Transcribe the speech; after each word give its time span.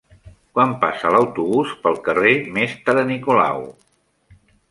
Quan 0.53 0.71
passa 0.83 1.11
l'autobús 1.15 1.75
pel 1.83 2.01
carrer 2.09 2.33
Mestre 2.57 3.05
Nicolau? 3.13 3.63